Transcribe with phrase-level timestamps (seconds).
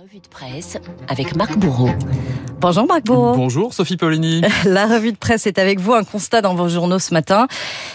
[0.00, 0.78] revue de presse
[1.08, 1.90] avec Marc Bourreau.
[2.58, 3.36] Bonjour Marc Bourreau.
[3.36, 4.40] Bonjour Sophie Paulini.
[4.64, 5.92] La revue de presse est avec vous.
[5.92, 7.48] Un constat dans vos journaux ce matin.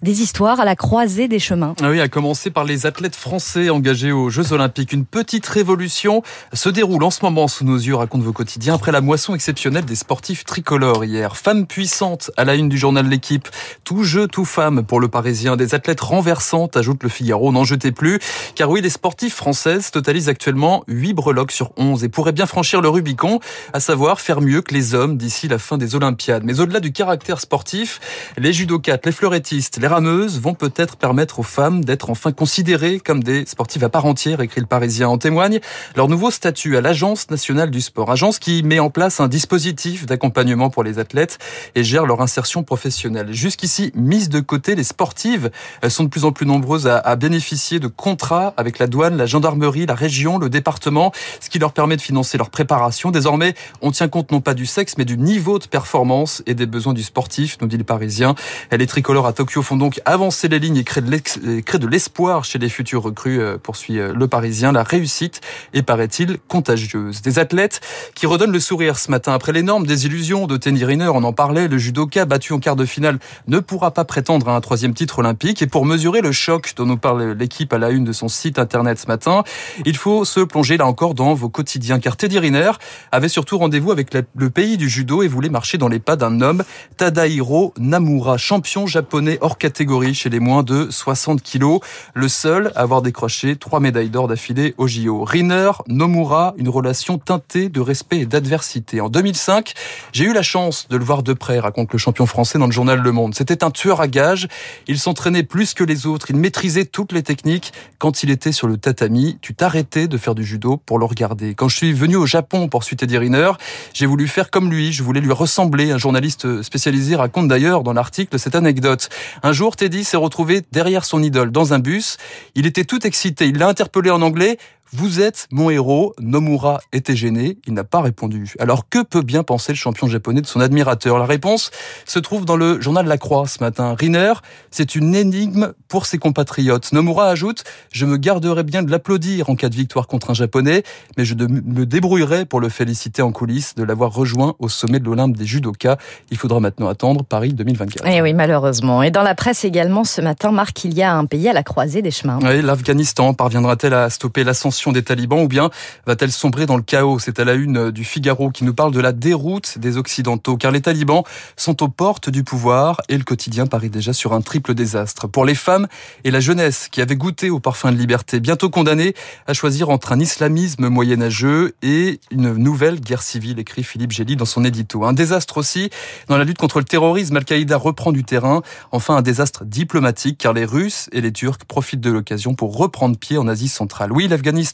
[0.00, 1.74] Des histoires à la croisée des chemins.
[1.82, 4.92] Ah oui, à commencer par les athlètes français engagés aux Jeux Olympiques.
[4.92, 6.22] Une petite révolution
[6.54, 9.84] se déroule en ce moment sous nos yeux, raconte vos quotidiens, après la moisson exceptionnelle
[9.84, 11.36] des sportifs tricolores hier.
[11.36, 13.48] Femme puissante à la une du journal L'équipe.
[13.84, 15.56] Tout jeu, tout femme pour le Parisien.
[15.56, 17.52] Des athlètes renversantes, ajoute le Figaro.
[17.52, 18.20] N'en jetez plus.
[18.54, 22.82] Car oui, les sportifs françaises totalisent actuellement 8 breloques sur 11 et pourraient bien franchir
[22.82, 23.40] le Rubicon,
[23.72, 26.42] à savoir faire mieux mieux que les hommes d'ici la fin des Olympiades.
[26.44, 28.00] Mais au-delà du caractère sportif,
[28.36, 33.22] les judokates, les fleurettistes, les rameuses vont peut-être permettre aux femmes d'être enfin considérées comme
[33.22, 35.08] des sportives à part entière, écrit le Parisien.
[35.08, 35.60] En témoigne
[35.94, 38.10] leur nouveau statut à l'Agence nationale du sport.
[38.10, 41.38] Agence qui met en place un dispositif d'accompagnement pour les athlètes
[41.76, 43.32] et gère leur insertion professionnelle.
[43.32, 45.50] Jusqu'ici, mise de côté, les sportives
[45.88, 49.26] sont de plus en plus nombreuses à, à bénéficier de contrats avec la douane, la
[49.26, 53.10] gendarmerie, la région, le département, ce qui leur permet de financer leur préparation.
[53.10, 56.66] Désormais, on tient compte non pas du sexe, mais du niveau de performance et des
[56.66, 58.34] besoins du sportif, nous dit le Parisien.
[58.70, 62.68] Les tricolores à Tokyo font donc avancer les lignes et créent de l'espoir chez les
[62.68, 64.72] futurs recrues, euh, poursuit euh, le Parisien.
[64.72, 65.40] La réussite
[65.72, 67.22] est, paraît-il, contagieuse.
[67.22, 67.80] Des athlètes
[68.14, 69.32] qui redonnent le sourire ce matin.
[69.32, 72.84] Après l'énorme désillusion de Tenny Riner, on en parlait, le judoka battu en quart de
[72.84, 75.62] finale ne pourra pas prétendre à un troisième titre olympique.
[75.62, 78.58] Et pour mesurer le choc dont nous parle l'équipe à la une de son site
[78.58, 79.44] internet ce matin,
[79.86, 81.69] il faut se plonger là encore dans vos quotidiens.
[82.02, 82.72] Car Teddy Riner
[83.12, 86.40] avait surtout rendez-vous avec le pays du judo et voulait marcher dans les pas d'un
[86.40, 86.64] homme,
[86.96, 91.80] Tadahiro Namura, champion japonais hors catégorie chez les moins de 60 kilos,
[92.14, 95.24] le seul à avoir décroché trois médailles d'or d'affilée au JO.
[95.24, 99.00] Riner, Nomura, une relation teintée de respect et d'adversité.
[99.00, 99.74] En 2005,
[100.12, 102.72] j'ai eu la chance de le voir de près, raconte le champion français dans le
[102.72, 103.34] journal Le Monde.
[103.34, 104.48] C'était un tueur à gages.
[104.86, 106.26] Il s'entraînait plus que les autres.
[106.30, 107.72] Il maîtrisait toutes les techniques.
[107.98, 111.54] Quand il était sur le tatami, tu t'arrêtais de faire du judo pour le regarder.
[111.60, 113.50] Quand je suis venu au Japon, poursuit Teddy Riner,
[113.92, 115.90] j'ai voulu faire comme lui, je voulais lui ressembler.
[115.90, 119.10] Un journaliste spécialisé raconte d'ailleurs dans l'article cette anecdote.
[119.42, 122.16] Un jour, Teddy s'est retrouvé derrière son idole dans un bus.
[122.54, 123.46] Il était tout excité.
[123.46, 124.56] Il l'a interpellé en anglais.
[124.92, 126.14] Vous êtes mon héros.
[126.20, 127.58] Nomura était gêné.
[127.68, 128.54] Il n'a pas répondu.
[128.58, 131.18] Alors que peut bien penser le champion japonais de son admirateur?
[131.18, 131.70] La réponse
[132.06, 133.94] se trouve dans le journal La Croix ce matin.
[133.96, 134.32] Riner,
[134.72, 136.92] c'est une énigme pour ses compatriotes.
[136.92, 137.62] Nomura ajoute
[137.92, 140.82] Je me garderai bien de l'applaudir en cas de victoire contre un japonais,
[141.16, 145.04] mais je me débrouillerai pour le féliciter en coulisses de l'avoir rejoint au sommet de
[145.04, 145.98] l'Olympe des judokas.
[146.32, 148.06] Il faudra maintenant attendre Paris 2024.
[148.08, 149.04] Et eh oui, malheureusement.
[149.04, 151.62] Et dans la presse également ce matin, Marc, il y a un pays à la
[151.62, 152.40] croisée des chemins.
[152.42, 155.70] Oui, l'Afghanistan parviendra-t-elle à stopper l'ascension des talibans ou bien
[156.06, 157.18] va-t-elle sombrer dans le chaos?
[157.18, 160.72] C'est à la une du Figaro qui nous parle de la déroute des Occidentaux, car
[160.72, 161.22] les talibans
[161.56, 165.28] sont aux portes du pouvoir et le quotidien parie déjà sur un triple désastre.
[165.28, 165.86] Pour les femmes
[166.24, 169.14] et la jeunesse qui avaient goûté au parfum de liberté, bientôt condamnées
[169.46, 174.46] à choisir entre un islamisme moyenâgeux et une nouvelle guerre civile, écrit Philippe Gély dans
[174.46, 175.04] son édito.
[175.04, 175.90] Un désastre aussi
[176.28, 178.62] dans la lutte contre le terrorisme, Al-Qaïda reprend du terrain.
[178.92, 183.18] Enfin, un désastre diplomatique, car les Russes et les Turcs profitent de l'occasion pour reprendre
[183.18, 184.12] pied en Asie centrale.
[184.12, 184.69] Oui, l'Afghanistan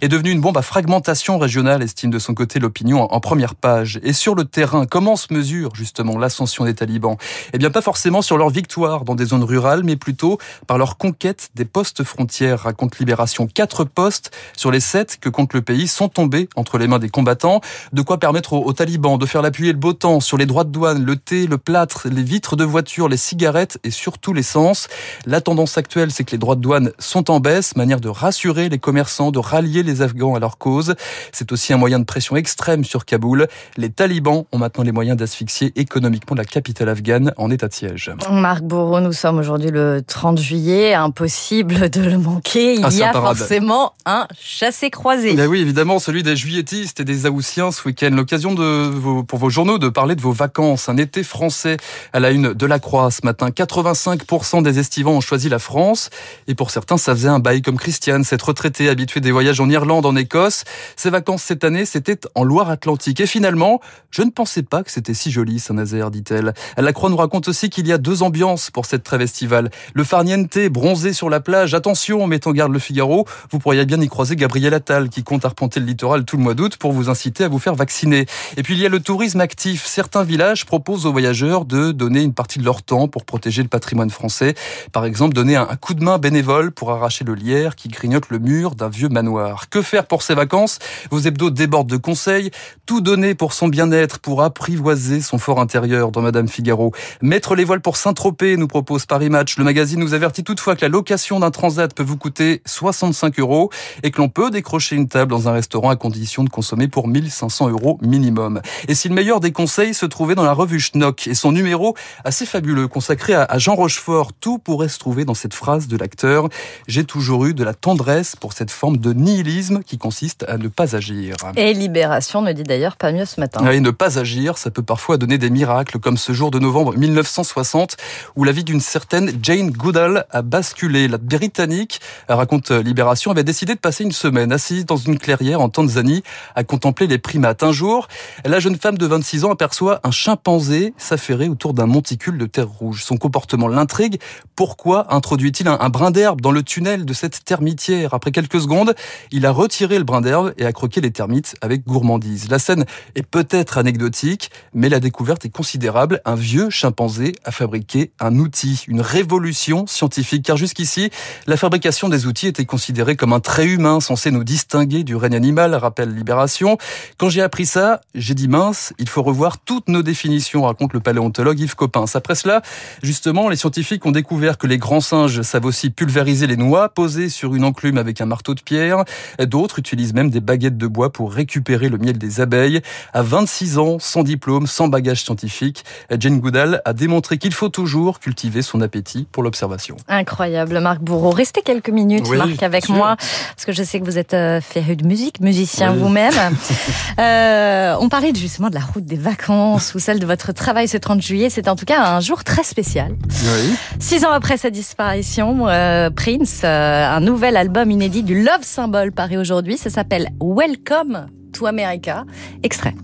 [0.00, 4.00] est devenu une bombe à fragmentation régionale, estime de son côté l'opinion en première page.
[4.02, 7.16] Et sur le terrain, comment se mesure justement l'ascension des talibans?
[7.52, 10.96] Eh bien, pas forcément sur leur victoire dans des zones rurales, mais plutôt par leur
[10.96, 13.46] conquête des postes frontières, raconte Libération.
[13.46, 17.08] Quatre postes sur les sept que compte le pays sont tombés entre les mains des
[17.08, 17.60] combattants.
[17.92, 20.64] De quoi permettre aux, talibans de faire l'appui et le beau temps sur les droits
[20.64, 24.88] de douane, le thé, le plâtre, les vitres de voiture, les cigarettes et surtout l'essence.
[25.26, 28.68] La tendance actuelle, c'est que les droits de douane sont en baisse, manière de rassurer
[28.68, 30.94] les commerçants de rallier les Afghans à leur cause.
[31.32, 33.48] C'est aussi un moyen de pression extrême sur Kaboul.
[33.76, 38.10] Les talibans ont maintenant les moyens d'asphyxier économiquement la capitale afghane en état de siège.
[38.30, 40.94] Marc Bourreau, nous sommes aujourd'hui le 30 juillet.
[40.94, 42.74] Impossible de le manquer.
[42.74, 45.34] Il y a forcément un chassé-croisé.
[45.34, 48.10] Ben oui, évidemment, celui des juilletistes et des Aoussiens ce week-end.
[48.12, 50.88] L'occasion de vos, pour vos journaux de parler de vos vacances.
[50.88, 51.76] Un été français
[52.12, 53.48] à la une de la Croix ce matin.
[53.48, 56.10] 85% des estivants ont choisi la France.
[56.46, 59.68] Et pour certains, ça faisait un bail comme Christiane, cette retraitée habituée des voyages en
[59.68, 60.64] Irlande, en Écosse.
[60.96, 63.20] Ses vacances cette année, c'était en Loire-Atlantique.
[63.20, 63.80] Et finalement,
[64.10, 66.54] je ne pensais pas que c'était si joli, Saint-Nazaire, dit-elle.
[66.76, 69.70] La Croix nous raconte aussi qu'il y a deux ambiances pour cette trêve estivale.
[69.94, 71.74] Le farniente, bronzé sur la plage.
[71.74, 73.26] Attention, met en garde le Figaro.
[73.50, 76.54] Vous pourriez bien y croiser Gabriel Attal, qui compte arpenter le littoral tout le mois
[76.54, 78.26] d'août pour vous inciter à vous faire vacciner.
[78.56, 79.86] Et puis il y a le tourisme actif.
[79.86, 83.68] Certains villages proposent aux voyageurs de donner une partie de leur temps pour protéger le
[83.68, 84.54] patrimoine français.
[84.92, 88.38] Par exemple, donner un coup de main bénévole pour arracher le lierre qui grignote le
[88.38, 89.68] mur d'un vieux manoir.
[89.68, 90.78] Que faire pour ses vacances?
[91.10, 92.50] Vos hebdos débordent de conseils.
[92.86, 96.92] Tout donner pour son bien-être, pour apprivoiser son fort intérieur dans Madame Figaro.
[97.22, 99.56] Mettre les voiles pour Saint-Tropez, nous propose Paris Match.
[99.56, 103.70] Le magazine nous avertit toutefois que la location d'un transat peut vous coûter 65 euros
[104.02, 107.08] et que l'on peut décrocher une table dans un restaurant à condition de consommer pour
[107.08, 108.60] 1500 euros minimum.
[108.88, 111.96] Et si le meilleur des conseils se trouvait dans la revue Schnock et son numéro
[112.24, 116.48] assez fabuleux consacré à Jean Rochefort, tout pourrait se trouver dans cette phrase de l'acteur.
[116.88, 120.68] J'ai toujours eu de la tendresse pour cette forme de nihilisme qui consiste à ne
[120.68, 121.36] pas agir.
[121.56, 123.64] Et Libération ne dit d'ailleurs pas mieux ce matin.
[123.64, 126.96] Oui, ne pas agir, ça peut parfois donner des miracles, comme ce jour de novembre
[126.96, 127.96] 1960,
[128.36, 131.08] où la vie d'une certaine Jane Goodall a basculé.
[131.08, 135.68] La Britannique, raconte Libération, avait décidé de passer une semaine assise dans une clairière en
[135.68, 136.22] Tanzanie
[136.54, 137.62] à contempler les primates.
[137.62, 138.08] Un jour,
[138.44, 142.68] la jeune femme de 26 ans aperçoit un chimpanzé s'affairer autour d'un monticule de terre
[142.68, 143.04] rouge.
[143.04, 144.20] Son comportement l'intrigue.
[144.56, 148.14] Pourquoi introduit-il un, brin d'herbe dans le tunnel de cette termitière?
[148.14, 148.83] Après quelques secondes,
[149.30, 152.48] il a retiré le brin d'herbe et a croqué les termites avec gourmandise.
[152.50, 152.84] La scène
[153.14, 156.20] est peut-être anecdotique, mais la découverte est considérable.
[156.24, 160.44] Un vieux chimpanzé a fabriqué un outil, une révolution scientifique.
[160.44, 161.10] Car jusqu'ici,
[161.46, 165.34] la fabrication des outils était considérée comme un trait humain censé nous distinguer du règne
[165.34, 166.78] animal, rappelle Libération.
[167.18, 171.00] Quand j'ai appris ça, j'ai dit mince, il faut revoir toutes nos définitions, raconte le
[171.00, 172.04] paléontologue Yves Copin.
[172.14, 172.62] Après cela,
[173.02, 177.28] justement, les scientifiques ont découvert que les grands singes savent aussi pulvériser les noix posées
[177.28, 179.04] sur une enclume avec un marteau de pierre.
[179.38, 182.80] D'autres utilisent même des baguettes de bois pour récupérer le miel des abeilles.
[183.12, 185.84] À 26 ans, sans diplôme, sans bagage scientifique,
[186.18, 189.96] Jane Goodall a démontré qu'il faut toujours cultiver son appétit pour l'observation.
[190.08, 191.30] Incroyable, Marc Bourreau.
[191.30, 194.96] Restez quelques minutes, Marc, avec moi, parce que je sais que vous êtes euh, féru
[194.96, 196.34] de musique, musicien vous-même.
[197.18, 200.96] euh, on parlait justement de la route des vacances ou celle de votre travail ce
[200.96, 201.50] 30 juillet.
[201.50, 203.14] C'est en tout cas un jour très spécial.
[203.30, 203.74] Oui.
[204.00, 209.36] Six ans après sa disparition, euh, Prince, un nouvel album inédit du Love Symbol paraît
[209.36, 209.76] aujourd'hui.
[209.76, 212.24] Ça s'appelle Welcome to America.
[212.62, 212.94] Extrait.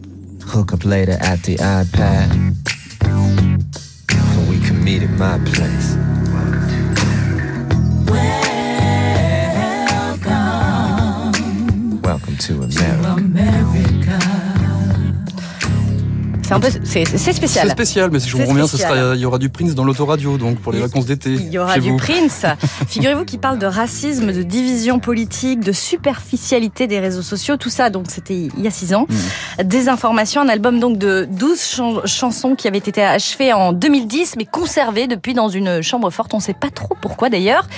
[0.53, 2.29] Hook up later at the iPad.
[3.05, 5.97] So we can meet at my place.
[10.21, 12.01] Welcome.
[12.03, 13.03] Welcome to America.
[13.03, 14.30] To America.
[16.51, 17.67] C'est un peu, c'est spécial.
[17.69, 20.59] C'est spécial, mais si je ce sera, il y aura du Prince dans l'autoradio, donc
[20.59, 21.31] pour les vacances d'été.
[21.31, 22.45] Il y aura du Prince.
[22.89, 27.89] Figurez-vous qu'il parle de racisme, de division politique, de superficialité des réseaux sociaux, tout ça.
[27.89, 29.07] Donc c'était il y a six ans.
[29.09, 29.63] Hmm.
[29.63, 34.45] Des informations, un album donc de 12 chansons qui avait été achevé en 2010, mais
[34.45, 36.35] conservé depuis dans une chambre forte.
[36.35, 37.69] On ne sait pas trop pourquoi d'ailleurs.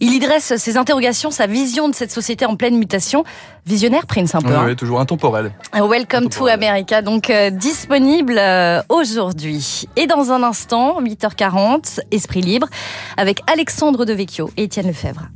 [0.00, 3.24] Il y dresse ses interrogations, sa vision de cette société en pleine mutation.
[3.66, 4.48] Visionnaire Prince un peu.
[4.48, 4.74] Oui, hein.
[4.76, 5.52] toujours intemporel.
[5.74, 9.86] Welcome to America, donc euh, disponible euh, aujourd'hui.
[9.96, 12.68] Et dans un instant, 8h40, Esprit libre,
[13.16, 15.28] avec Alexandre Devecchio et Étienne Lefebvre.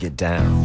[0.00, 0.64] Get down.